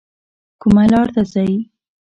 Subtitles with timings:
[0.61, 1.51] کومه لار ته ځئ؟